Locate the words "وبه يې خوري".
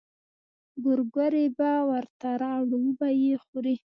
2.85-3.75